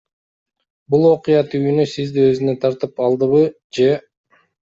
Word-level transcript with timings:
Бул 0.93 1.03
окуя 1.09 1.43
түйүнү 1.51 1.85
сизди 1.91 2.25
өзүнө 2.31 2.57
тартып 2.65 3.05
алдыбы, 3.09 3.45
же? 3.81 3.93